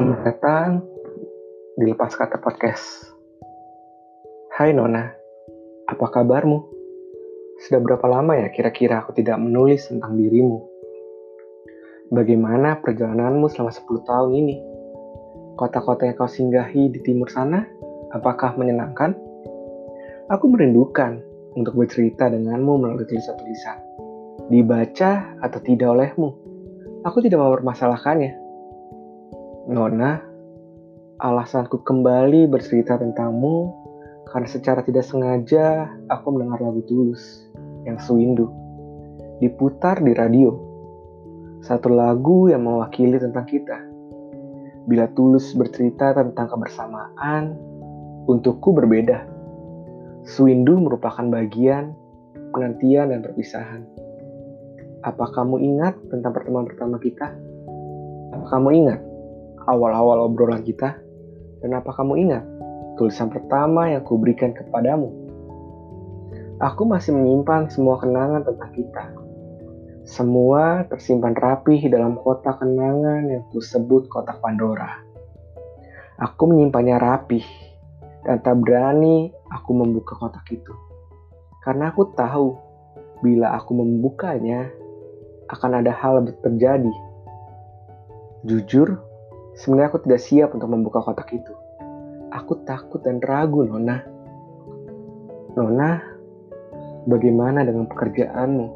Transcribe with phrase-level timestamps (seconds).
[0.00, 0.80] Selamat datang
[1.76, 3.04] di Lepas Kata Podcast.
[4.56, 5.12] Hai Nona,
[5.84, 6.56] apa kabarmu?
[7.60, 10.64] Sudah berapa lama ya kira-kira aku tidak menulis tentang dirimu?
[12.16, 14.56] Bagaimana perjalananmu selama 10 tahun ini?
[15.60, 17.68] Kota-kota yang kau singgahi di timur sana,
[18.16, 19.12] apakah menyenangkan?
[20.32, 21.20] Aku merindukan
[21.60, 23.76] untuk bercerita denganmu melalui tulisan-tulisan.
[24.48, 26.32] Dibaca atau tidak olehmu,
[27.04, 28.48] aku tidak mempermasalahkannya.
[29.68, 30.16] Nona,
[31.20, 33.68] alasanku kembali bercerita tentangmu
[34.32, 37.44] karena secara tidak sengaja aku mendengar lagu Tulus
[37.84, 38.48] yang Suwindu
[39.36, 40.56] diputar di radio.
[41.60, 43.84] Satu lagu yang mewakili tentang kita.
[44.88, 47.52] Bila Tulus bercerita tentang kebersamaan,
[48.32, 49.28] untukku berbeda.
[50.24, 51.92] Suwindu merupakan bagian
[52.56, 53.84] penantian dan perpisahan.
[55.04, 57.28] Apa kamu ingat tentang pertemuan pertama kita?
[58.32, 59.09] Apa kamu ingat
[59.70, 60.98] awal-awal obrolan kita?
[61.62, 62.44] Dan apa kamu ingat
[62.98, 65.08] tulisan pertama yang kuberikan kepadamu?
[66.60, 69.04] Aku masih menyimpan semua kenangan tentang kita.
[70.04, 75.00] Semua tersimpan rapih dalam kotak kenangan yang kusebut kotak Pandora.
[76.20, 77.46] Aku menyimpannya rapih
[78.26, 80.74] dan tak berani aku membuka kotak itu.
[81.64, 82.58] Karena aku tahu
[83.24, 84.68] bila aku membukanya
[85.48, 86.94] akan ada hal terjadi.
[88.44, 89.00] Jujur,
[89.58, 91.54] Sebenarnya aku tidak siap untuk membuka kotak itu.
[92.30, 94.06] Aku takut dan ragu, Nona.
[95.58, 95.98] Nona,
[97.10, 98.66] bagaimana dengan pekerjaanmu?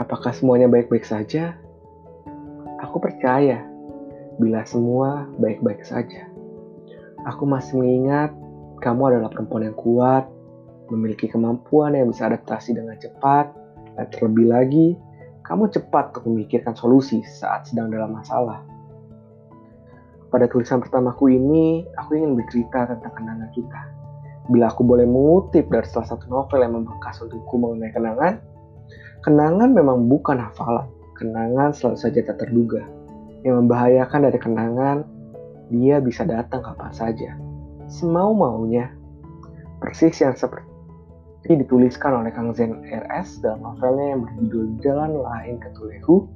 [0.00, 1.54] Apakah semuanya baik-baik saja?
[2.82, 3.62] Aku percaya
[4.40, 6.26] bila semua baik-baik saja.
[7.28, 8.32] Aku masih mengingat
[8.80, 10.24] kamu adalah perempuan yang kuat,
[10.88, 13.52] memiliki kemampuan yang bisa adaptasi dengan cepat,
[13.94, 14.88] dan terlebih lagi,
[15.44, 18.64] kamu cepat untuk memikirkan solusi saat sedang dalam masalah.
[20.30, 23.82] Pada tulisan pertamaku ini, aku ingin bercerita tentang kenangan kita.
[24.46, 28.38] Bila aku boleh mengutip dari salah satu novel yang membekas untukku mengenai kenangan,
[29.26, 30.86] kenangan memang bukan hafalan.
[31.18, 32.86] Kenangan selalu saja tak terduga.
[33.42, 34.96] Yang membahayakan dari kenangan,
[35.66, 37.30] dia bisa datang kapan saja.
[37.90, 38.86] Semau-maunya.
[39.82, 45.74] Persis yang seperti dituliskan oleh Kang Zen RS dalam novelnya yang berjudul Jalan Lain ke
[45.74, 46.30] Tulehu.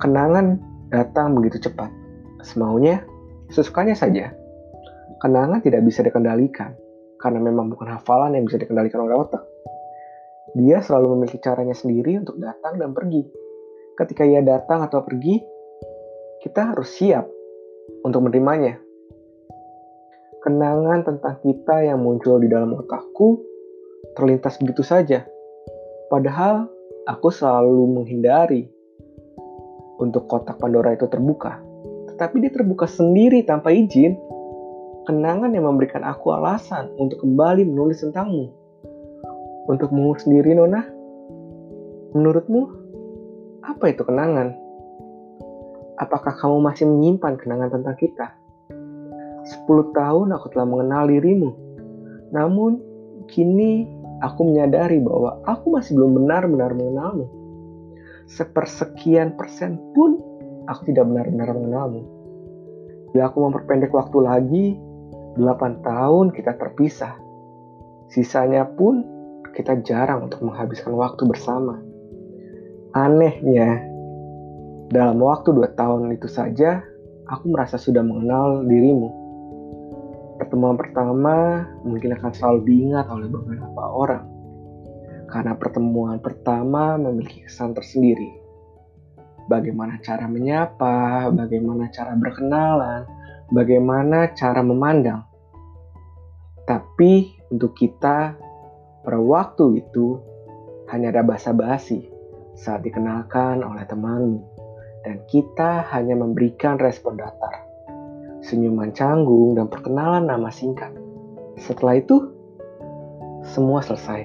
[0.00, 0.56] Kenangan
[0.88, 1.92] datang begitu cepat
[2.44, 3.02] semaunya,
[3.48, 4.30] sesukanya saja.
[5.18, 6.76] Kenangan tidak bisa dikendalikan,
[7.16, 9.40] karena memang bukan hafalan yang bisa dikendalikan oleh otak.
[10.54, 13.24] Dia selalu memiliki caranya sendiri untuk datang dan pergi.
[13.96, 15.40] Ketika ia datang atau pergi,
[16.44, 17.24] kita harus siap
[18.04, 18.76] untuk menerimanya.
[20.44, 23.40] Kenangan tentang kita yang muncul di dalam otakku
[24.12, 25.24] terlintas begitu saja.
[26.12, 26.68] Padahal
[27.08, 28.68] aku selalu menghindari
[29.96, 31.63] untuk kotak Pandora itu terbuka
[32.14, 34.14] tapi dia terbuka sendiri tanpa izin.
[35.04, 38.48] Kenangan yang memberikan aku alasan untuk kembali menulis tentangmu.
[39.68, 40.80] Untukmu sendiri, Nona,
[42.16, 42.62] menurutmu
[43.64, 44.56] apa itu kenangan?
[46.00, 48.26] Apakah kamu masih menyimpan kenangan tentang kita?
[49.44, 51.52] Sepuluh tahun aku telah mengenal dirimu.
[52.32, 52.80] Namun,
[53.28, 53.84] kini
[54.24, 57.28] aku menyadari bahwa aku masih belum benar-benar mengenalmu.
[58.24, 60.16] Sepersekian persen pun
[60.68, 62.02] aku tidak benar-benar mengenalmu.
[63.12, 64.66] Bila aku memperpendek waktu lagi,
[65.38, 67.14] 8 tahun kita terpisah.
[68.10, 69.02] Sisanya pun
[69.54, 71.78] kita jarang untuk menghabiskan waktu bersama.
[72.94, 73.82] Anehnya,
[74.90, 76.82] dalam waktu 2 tahun itu saja,
[77.30, 79.10] aku merasa sudah mengenal dirimu.
[80.38, 84.26] Pertemuan pertama mungkin akan selalu diingat oleh beberapa orang.
[85.30, 88.43] Karena pertemuan pertama memiliki kesan tersendiri
[89.48, 93.04] bagaimana cara menyapa, bagaimana cara berkenalan,
[93.52, 95.24] bagaimana cara memandang.
[96.64, 98.32] Tapi untuk kita,
[99.04, 100.16] pada waktu itu
[100.88, 102.08] hanya ada basa-basi
[102.56, 104.40] saat dikenalkan oleh temanmu,
[105.04, 107.68] dan kita hanya memberikan respon datar,
[108.40, 110.92] senyuman canggung, dan perkenalan nama singkat.
[111.60, 112.32] Setelah itu,
[113.44, 114.24] semua selesai.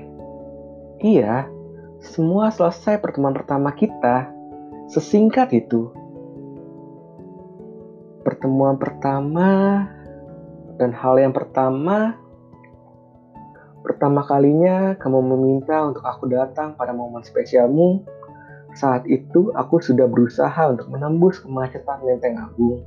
[1.03, 1.51] Iya,
[1.99, 4.38] semua selesai pertemuan pertama kita
[4.89, 5.93] Sesingkat itu,
[8.25, 9.85] pertemuan pertama
[10.81, 12.17] dan hal yang pertama,
[13.85, 18.01] pertama kalinya kamu meminta untuk aku datang pada momen spesialmu.
[18.73, 22.81] Saat itu aku sudah berusaha untuk menembus kemacetan Lenteng Agung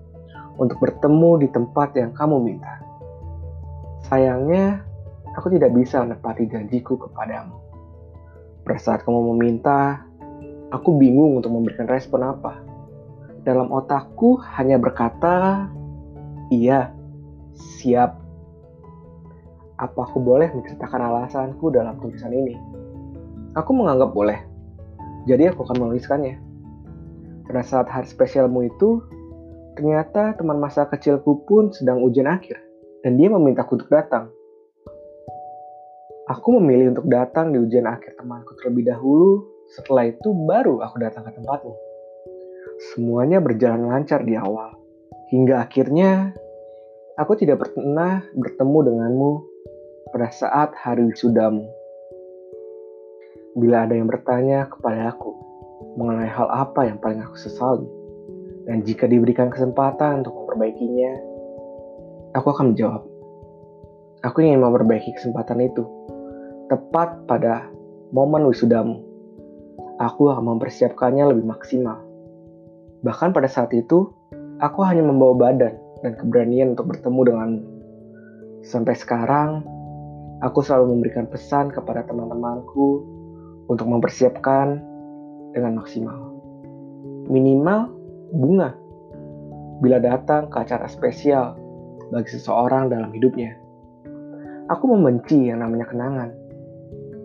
[0.59, 2.83] untuk bertemu di tempat yang kamu minta.
[4.11, 4.83] Sayangnya,
[5.39, 7.63] aku tidak bisa menepati janjiku kepadamu.
[8.67, 10.03] Pada saat kamu meminta,
[10.73, 12.65] Aku bingung untuk memberikan respon apa.
[13.45, 15.69] Dalam otakku hanya berkata,
[16.49, 16.97] Iya,
[17.53, 18.17] siap.
[19.77, 22.57] Apa aku boleh menceritakan alasanku dalam tulisan ini?
[23.53, 24.41] Aku menganggap boleh.
[25.29, 26.41] Jadi aku akan menuliskannya.
[27.45, 29.05] Pada saat hari spesialmu itu,
[29.77, 32.57] ternyata teman masa kecilku pun sedang ujian akhir.
[33.05, 34.33] Dan dia memintaku untuk datang.
[36.33, 39.52] Aku memilih untuk datang di ujian akhir temanku terlebih dahulu.
[39.73, 41.75] Setelah itu baru aku datang ke tempatmu.
[42.93, 44.77] Semuanya berjalan lancar di awal.
[45.33, 46.37] Hingga akhirnya
[47.13, 49.33] Aku tidak pernah bertemu denganmu
[50.17, 51.69] pada saat hari wisudamu.
[53.53, 55.37] Bila ada yang bertanya kepada aku
[56.01, 57.85] mengenai hal apa yang paling aku sesali,
[58.65, 61.13] dan jika diberikan kesempatan untuk memperbaikinya,
[62.33, 63.05] aku akan menjawab.
[64.25, 65.85] Aku ingin memperbaiki kesempatan itu
[66.73, 67.69] tepat pada
[68.09, 69.05] momen wisudamu.
[70.03, 72.03] Aku akan mempersiapkannya lebih maksimal.
[73.07, 74.11] Bahkan pada saat itu,
[74.59, 77.63] aku hanya membawa badan dan keberanian untuk bertemu denganmu.
[78.67, 79.63] Sampai sekarang,
[80.43, 83.07] aku selalu memberikan pesan kepada teman-temanku
[83.71, 84.83] untuk mempersiapkan
[85.55, 86.35] dengan maksimal.
[87.31, 87.95] Minimal
[88.35, 88.75] bunga
[89.79, 91.55] bila datang ke acara spesial
[92.11, 93.55] bagi seseorang dalam hidupnya.
[94.67, 96.35] Aku membenci yang namanya kenangan.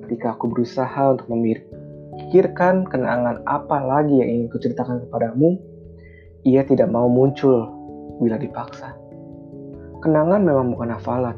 [0.06, 1.26] Ketika aku berusaha untuk
[2.18, 5.62] memikirkan kenangan apa lagi yang ingin kuceritakan kepadamu,
[6.50, 7.70] ia tidak mau muncul
[8.18, 8.98] bila dipaksa.
[10.02, 11.38] Kenangan memang bukan hafalan.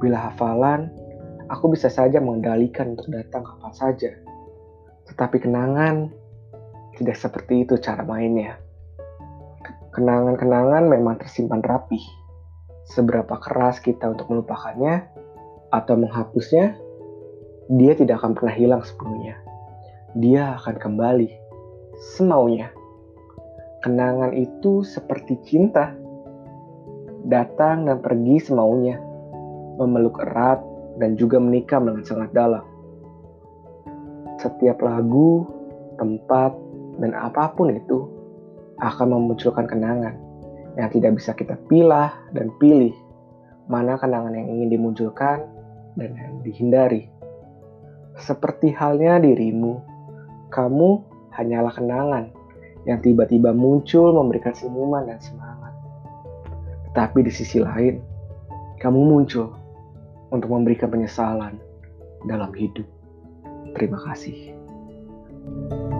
[0.00, 0.88] Bila hafalan,
[1.52, 4.10] aku bisa saja mengendalikan untuk datang kapan saja.
[5.12, 6.08] Tetapi kenangan
[6.96, 8.56] tidak seperti itu cara mainnya.
[9.92, 12.00] Kenangan-kenangan memang tersimpan rapi.
[12.88, 15.04] Seberapa keras kita untuk melupakannya
[15.68, 16.80] atau menghapusnya,
[17.68, 19.51] dia tidak akan pernah hilang sepenuhnya.
[20.12, 21.28] Dia akan kembali
[22.16, 22.68] semaunya.
[23.80, 25.96] Kenangan itu seperti cinta.
[27.24, 29.00] Datang dan pergi semaunya.
[29.80, 30.60] Memeluk erat
[31.00, 32.60] dan juga menikah dengan sangat dalam.
[34.36, 35.48] Setiap lagu,
[35.96, 36.52] tempat,
[37.00, 38.04] dan apa pun itu
[38.84, 40.12] akan memunculkan kenangan
[40.76, 42.92] yang tidak bisa kita pilah dan pilih
[43.64, 45.40] mana kenangan yang ingin dimunculkan
[45.96, 47.08] dan yang dihindari.
[48.20, 49.91] Seperti halnya dirimu,
[50.52, 51.00] kamu
[51.32, 52.28] hanyalah kenangan
[52.84, 55.72] yang tiba-tiba muncul memberikan senyuman dan semangat.
[56.92, 58.04] Tetapi di sisi lain,
[58.76, 59.48] kamu muncul
[60.28, 61.56] untuk memberikan penyesalan
[62.28, 62.84] dalam hidup.
[63.72, 64.52] Terima kasih.
[65.42, 65.91] thank you